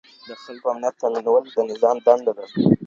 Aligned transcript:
د 0.27 0.29
خلګو 0.43 0.67
امنيت 0.71 0.95
تامينول 1.01 1.43
د 1.55 1.57
نظام 1.71 1.97
دنده 2.05 2.31
ده. 2.37 2.45